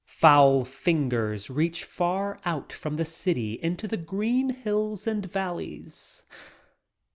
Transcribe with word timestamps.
Foul 0.07 0.65
fingers 0.65 1.51
reach 1.51 1.83
far 1.83 2.39
out 2.43 2.73
from 2.73 2.95
the 2.95 3.05
city 3.05 3.59
into 3.61 3.87
the 3.87 3.97
green 3.97 4.49
hills 4.49 5.05
and 5.05 5.31
valleys. 5.31 6.23